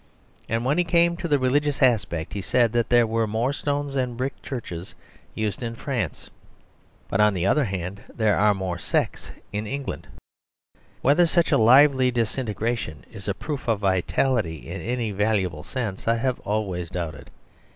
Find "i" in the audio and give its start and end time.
16.07-16.15